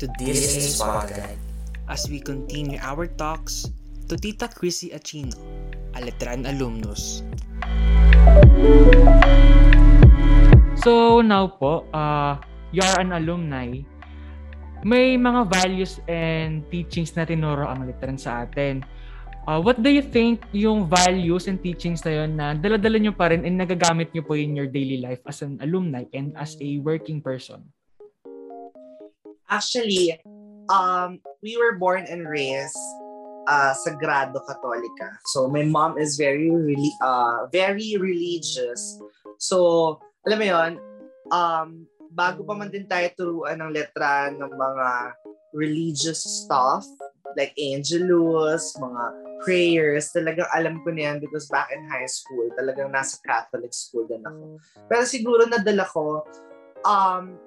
[0.00, 1.36] to this spotlight
[1.84, 3.68] as we continue our talks
[4.08, 5.36] to Tita Chrissy Achino,
[5.92, 7.20] a Letran alumnus.
[10.80, 12.40] So now po, uh,
[12.72, 13.76] you are an alumni.
[14.80, 18.80] May mga values and teachings na tinuro ang Letran sa atin.
[19.44, 23.28] Uh, what do you think yung values and teachings na yun na daladala nyo pa
[23.28, 26.80] rin and nagagamit nyo po in your daily life as an alumni and as a
[26.80, 27.60] working person?
[29.50, 30.14] Actually,
[30.70, 32.78] um, we were born and raised
[33.50, 35.18] uh, Sagrado Katolika.
[35.34, 38.80] So my mom is very really uh, very religious.
[39.42, 40.72] So alam mo 'yon,
[41.34, 41.68] um,
[42.14, 44.88] bago pa man din tayo turuan ng letra ng mga
[45.50, 46.86] religious stuff
[47.38, 49.02] like Angelus, mga
[49.42, 54.04] prayers, talagang alam ko na yan because back in high school, talagang nasa Catholic school
[54.10, 54.58] din ako.
[54.90, 56.26] Pero siguro nadala ko,
[56.84, 57.38] um,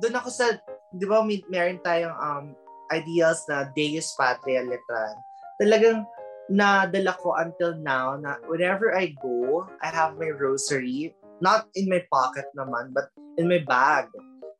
[0.00, 0.56] doon ako sa,
[0.92, 2.46] di ba, may, meron tayong um,
[2.92, 5.16] ideals na Deus Patria Letran.
[5.56, 6.04] Talagang
[6.52, 12.04] nadala ko until now na whenever I go, I have my rosary, not in my
[12.12, 13.08] pocket naman, but
[13.40, 14.12] in my bag.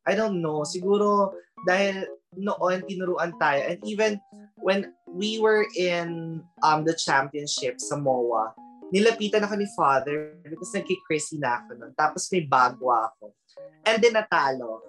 [0.09, 1.37] I don't know, siguro
[1.69, 4.19] dahil noon tinuruan tayo and even
[4.59, 8.57] when we were in um the championship sa MOA,
[8.91, 11.93] nilapitan ako ni Father because nagki-crazy na ako nun.
[11.95, 13.37] Tapos may bagwa ako.
[13.85, 14.81] And then natalo.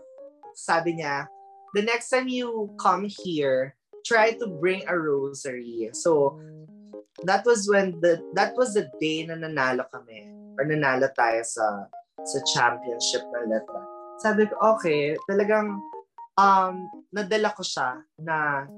[0.53, 1.25] Sabi niya,
[1.73, 5.89] the next time you come here, try to bring a rosary.
[5.93, 6.39] So,
[7.25, 11.89] that was when the that was the day na nanalo kami or nanalo tayo sa
[12.23, 13.81] sa championship ng letra.
[14.21, 15.81] Sabi ko, okay, talagang
[16.37, 16.75] um,
[17.13, 18.69] nadala ko siya na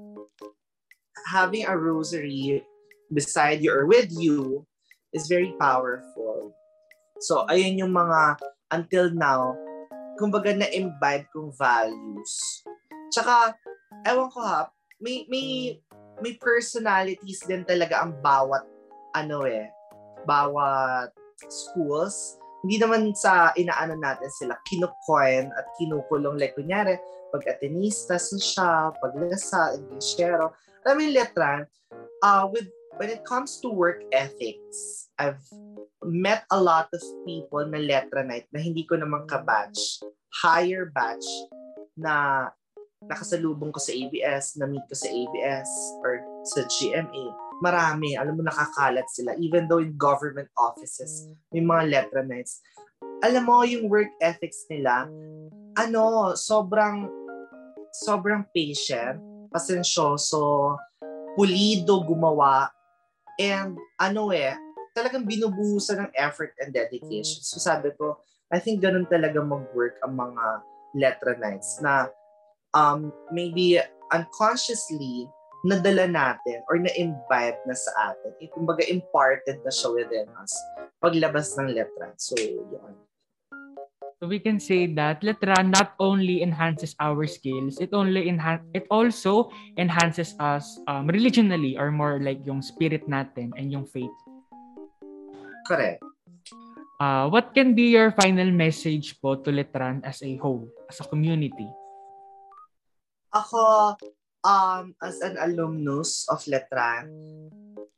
[1.28, 2.64] having a rosary
[3.12, 4.66] beside you or with you
[5.12, 6.52] is very powerful.
[7.20, 8.36] So, ayun yung mga,
[8.72, 9.56] until now,
[10.20, 12.32] kumbaga na-imbibe kong values.
[13.16, 13.56] Tsaka,
[14.04, 14.68] ewan ko ha,
[15.00, 15.80] may, may,
[16.20, 18.60] may personalities din talaga ang bawat,
[19.16, 19.72] ano eh,
[20.28, 21.16] bawat
[21.48, 22.36] schools.
[22.60, 26.36] Hindi naman sa inaano natin sila, kinukoin at kinukulong.
[26.36, 27.00] Like, kunyari,
[27.32, 30.52] pag Atenista siya, pag Lasa, Englishero.
[30.84, 31.64] Alam mo
[32.20, 32.68] uh, with,
[33.00, 35.40] when it comes to work ethics, I've
[36.04, 40.04] met a lot of people na letra night na hindi ko naman ka-batch,
[40.36, 41.24] higher batch
[41.96, 42.48] na
[43.06, 45.70] nakasalubong ko sa ABS, na-meet ko sa ABS
[46.02, 47.24] or sa GMA.
[47.62, 49.32] Marami, alam mo, nakakalat sila.
[49.40, 52.60] Even though in government offices, may mga letra nights.
[53.24, 55.08] Alam mo, yung work ethics nila,
[55.78, 57.08] ano, sobrang,
[58.04, 59.18] sobrang patient,
[59.48, 60.76] pasensyoso,
[61.36, 62.68] pulido gumawa,
[63.40, 64.56] and ano eh,
[64.96, 67.44] talagang binubuhusan ng effort and dedication.
[67.44, 68.16] So sabi ko,
[68.48, 70.44] I think ganun talaga mag-work ang mga
[70.96, 72.08] letra nights na
[72.76, 73.80] um, maybe
[74.12, 75.24] unconsciously
[75.64, 78.32] nadala natin or na-imbibe na sa atin.
[78.44, 80.52] Eh, kumbaga imparted na siya within us
[81.00, 82.12] paglabas ng letra.
[82.20, 82.94] So, yun.
[84.16, 88.88] So we can say that letra not only enhances our skills, it only enhan it
[88.88, 94.12] also enhances us um, religionally or more like yung spirit natin and yung faith.
[95.68, 96.00] Correct.
[96.96, 101.04] Uh, what can be your final message po to Letran as a whole, as a
[101.04, 101.68] community?
[103.34, 103.96] Ako,
[104.44, 107.10] um, as an alumnus of Letran,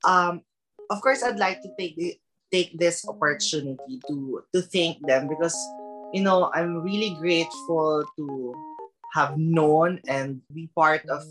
[0.04, 0.42] um,
[0.90, 5.56] of course, I'd like to take take this opportunity to to thank them because
[6.16, 8.26] you know I'm really grateful to
[9.12, 11.24] have known and be part of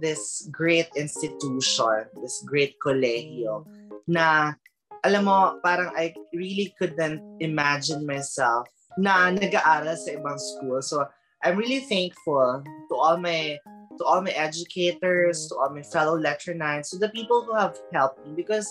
[0.00, 3.68] this great institution, this great colegio
[4.08, 4.56] na
[5.04, 8.68] alam mo, parang I really couldn't imagine myself
[9.00, 10.82] na nag-aaral sa ibang school.
[10.84, 11.08] So,
[11.42, 13.56] I'm really thankful to all my
[13.96, 18.20] to all my educators, to all my fellow lecturers, to the people who have helped
[18.24, 18.68] me because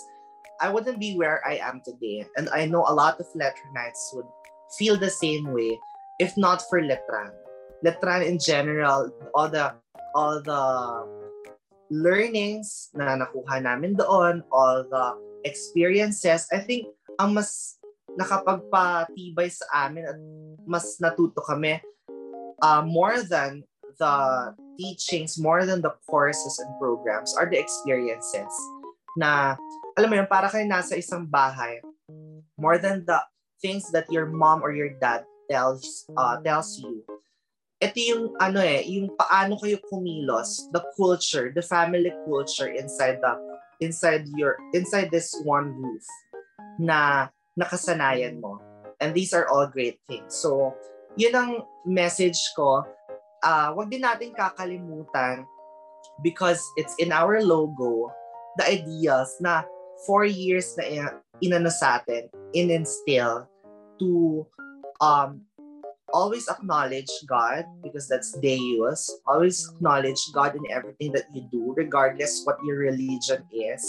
[0.62, 2.26] I wouldn't be where I am today.
[2.38, 4.30] And I know a lot of lecturers would
[4.78, 5.78] feel the same way
[6.20, 7.34] if not for Letran.
[7.82, 9.74] Letran in general, all the
[10.14, 10.64] all the
[11.90, 16.86] learnings na nakuha namin doon, all the experiences, I think
[17.18, 17.82] ang mas
[18.14, 20.20] nakapagpatibay sa amin at
[20.70, 21.82] mas natuto kami
[22.62, 23.64] uh, more than
[24.00, 28.52] the teachings, more than the courses and programs are the experiences
[29.18, 29.60] na
[29.98, 31.84] alam mo yun, para kayo nasa isang bahay
[32.56, 33.20] more than the
[33.60, 37.04] things that your mom or your dad tells uh, tells you
[37.80, 43.34] ito yung ano eh, yung paano kayo kumilos, the culture, the family culture inside the
[43.80, 46.04] inside your inside this one roof
[46.76, 48.60] na nakasanayan mo.
[49.00, 50.36] And these are all great things.
[50.36, 50.76] So,
[51.18, 51.52] yun ang
[51.88, 52.86] message ko
[53.44, 55.48] uh, wag din natin kakalimutan
[56.24, 58.12] because it's in our logo,
[58.58, 59.64] the ideas na
[60.06, 63.48] four years na in- inano sa atin, in-instill
[64.00, 64.44] to
[65.00, 65.44] um,
[66.12, 69.08] always acknowledge God because that's Deus.
[69.28, 73.84] Always acknowledge God in everything that you do, regardless what your religion is.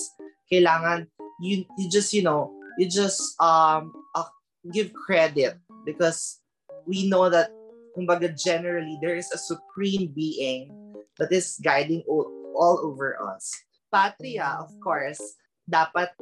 [0.50, 1.06] Kailangan
[1.40, 4.28] you you just you know you just um uh,
[4.74, 5.56] give credit
[5.86, 6.42] because
[6.86, 7.50] we know that
[7.96, 10.70] kumbaga generally there is a supreme being
[11.18, 13.50] that is guiding all, all over us.
[13.90, 15.18] Patria, of course,
[15.66, 16.14] dapat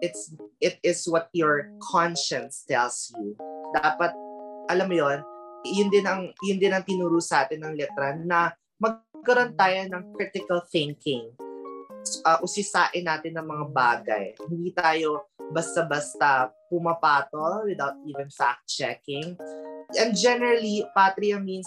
[0.00, 0.32] it's
[0.62, 3.34] it is what your conscience tells you.
[3.76, 4.14] Dapat
[4.70, 5.18] alam mo 'yon,
[5.66, 10.02] yun din ang yun din ang tinuro sa atin ng letra na magkaroon tayo ng
[10.16, 11.28] critical thinking.
[12.24, 14.26] Uh, usisain natin ng mga bagay.
[14.48, 19.36] Hindi tayo basta-basta pumapatol without even fact-checking.
[19.98, 21.66] And generally, patria means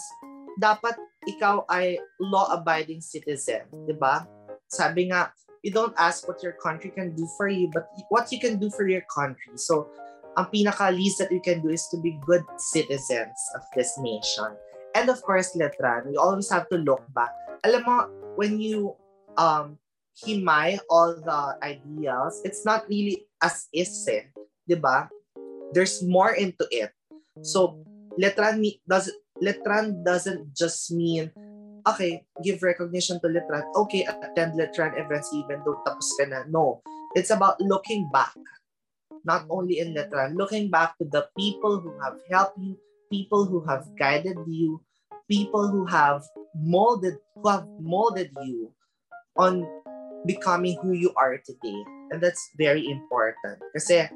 [0.62, 4.28] dapat ikaw ay law-abiding citizen, di ba?
[4.70, 5.31] Sabi nga,
[5.64, 8.70] you don't ask what your country can do for you, but what you can do
[8.70, 9.56] for your country.
[9.56, 9.88] So,
[10.36, 14.52] ang pinaka least that you can do is to be good citizens of this nation.
[14.94, 17.31] And of course, Letran, we always have to look back.
[17.64, 17.98] Alam mo,
[18.36, 18.94] when you
[19.38, 19.80] um,
[20.20, 24.30] himay all the ideals, it's not really as is eh.
[24.78, 25.10] Ba?
[25.74, 26.94] There's more into it.
[27.42, 27.81] So,
[28.19, 29.12] Letran does
[29.42, 31.31] Letran doesn't just mean
[31.88, 33.63] okay, give recognition to Letran.
[33.75, 36.48] Okay, attend Letran events even though tapos ka na.
[36.48, 36.80] No.
[37.13, 38.33] It's about looking back
[39.24, 42.75] not only in Letran, looking back to the people who have helped you,
[43.12, 44.81] people who have guided you,
[45.30, 46.24] people who have
[46.56, 48.71] molded who have molded you
[49.38, 49.65] on
[50.25, 51.80] becoming who you are today.
[52.12, 53.60] And that's very important.
[53.74, 54.07] Kasi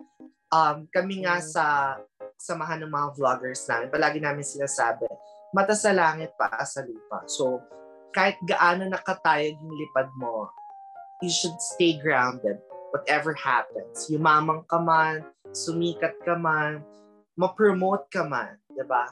[0.51, 1.97] um, kami nga sa
[2.37, 5.09] samahan ng mga vloggers namin, palagi namin sinasabi,
[5.51, 7.25] mata sa langit pa sa lupa.
[7.25, 7.61] So,
[8.13, 10.49] kahit gaano nakatayog yung lipad mo,
[11.21, 12.61] you should stay grounded
[12.93, 14.07] whatever happens.
[14.07, 16.81] Yumamang ka man, sumikat ka man,
[17.35, 19.11] ma-promote ka man, di ba?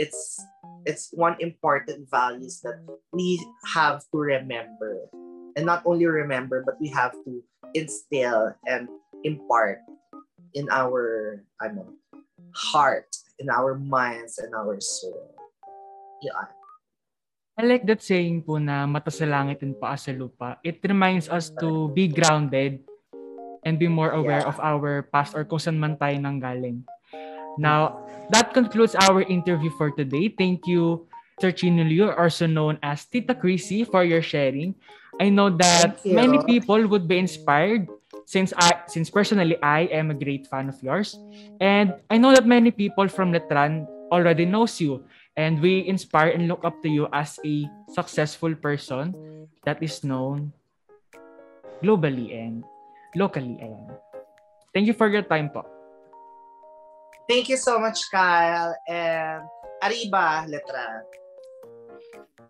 [0.00, 0.40] It's
[0.88, 2.80] it's one important values that
[3.12, 3.36] we
[3.74, 5.10] have to remember.
[5.58, 7.42] And not only remember, but we have to
[7.74, 8.88] instill and
[9.26, 9.82] impart
[10.54, 11.94] in our ano,
[12.54, 13.08] heart,
[13.38, 15.34] in our minds, and our soul.
[16.20, 16.52] Yeah.
[17.60, 20.56] I like that saying po na mata sa langit and paa sa lupa.
[20.64, 22.80] It reminds us to be grounded
[23.64, 24.48] and be more aware Yeah.
[24.48, 26.88] of our past or kung saan man tayo nanggaling.
[27.60, 30.32] Now, that concludes our interview for today.
[30.32, 31.04] Thank you,
[31.36, 34.72] Sir Chinulio, also known as Tita Chrissy, for your sharing.
[35.20, 37.90] I know that many people would be inspired
[38.30, 41.18] since I since personally I am a great fan of yours.
[41.58, 45.02] And I know that many people from Letran already knows you
[45.34, 49.18] and we inspire and look up to you as a successful person
[49.66, 50.54] that is known
[51.82, 52.62] globally and
[53.18, 53.58] locally.
[53.58, 53.98] Ayan.
[54.70, 55.66] Thank you for your time po.
[57.26, 58.78] Thank you so much, Kyle.
[58.86, 59.42] And
[59.82, 61.02] Arriba, letra.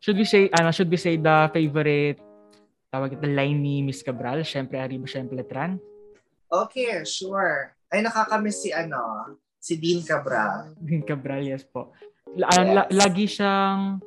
[0.02, 2.18] Should we say, ano, should we say the favorite
[2.90, 4.42] tawag ito, line ni Miss Cabral?
[4.42, 5.78] Siyempre, Arriba, siyempre, Letran.
[6.50, 7.70] Okay, sure.
[7.86, 9.30] Ay, nakakamiss si ano,
[9.62, 10.74] si Dean Cabral.
[10.82, 11.94] Dean Cabral, yes po.
[12.34, 12.90] La- ah, Yes.
[12.90, 14.02] lagi siyang,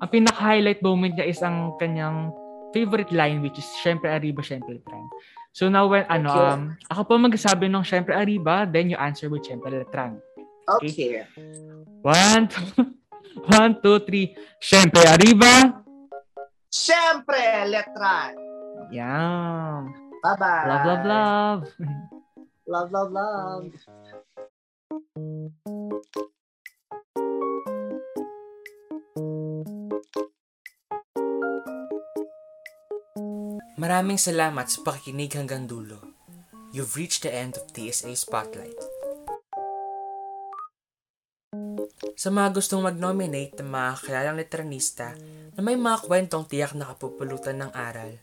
[0.00, 2.32] ang pinaka-highlight moment niya is ang kanyang
[2.72, 5.04] favorite line which is syempre Arriba, syempre Letran.
[5.52, 6.48] So now when, ano, Okay.
[6.56, 10.16] um, ako po magsasabi ng syempre Arriba, then you answer with syempre Letran.
[10.80, 11.26] Okay.
[12.00, 12.64] One, two,
[13.58, 14.32] one, two, three.
[14.56, 15.79] Syempre Arriba.
[16.70, 18.30] Siyempre, letra.
[18.94, 19.90] Yan.
[20.22, 20.66] Bye-bye.
[20.70, 21.62] Love, love, love.
[22.70, 23.66] Love, love, love.
[33.74, 35.98] Maraming salamat sa pakikinig hanggang dulo.
[36.70, 38.78] You've reached the end of TSA Spotlight.
[42.14, 45.18] Sa mga gustong mag-nominate ng mga kilalang letranista
[45.56, 48.18] na may mga kwentong tiyak na kapupulutan ng aral,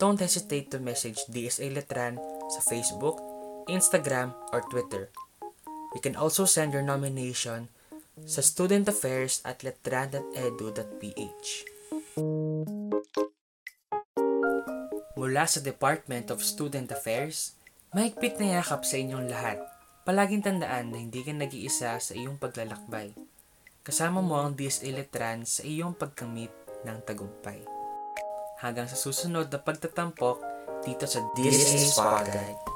[0.00, 2.16] don't hesitate to message DSA Letran
[2.52, 3.20] sa Facebook,
[3.68, 5.08] Instagram, or Twitter.
[5.94, 7.70] You can also send your nomination
[8.26, 11.48] sa studentaffairs at letran.edu.ph.
[15.14, 17.54] Mula sa Department of Student Affairs,
[17.94, 19.58] mahigpit na yakap sa inyong lahat.
[20.04, 23.23] Palaging tandaan na hindi ka nag-iisa sa iyong paglalakbay.
[23.84, 26.48] Kasama mo ang DSA Letran sa iyong pagkamit
[26.88, 27.60] ng tagumpay.
[28.64, 30.40] Hanggang sa susunod na pagtatampok
[30.88, 32.73] dito sa DSA Spotlight.